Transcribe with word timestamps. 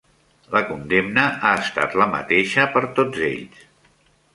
La 0.55 0.61
condemna 0.69 1.27
ha 1.33 1.53
estat 1.65 1.95
la 2.03 2.09
mateixa 2.17 2.69
per 2.77 2.87
tots 3.01 3.25
ells. 3.33 3.67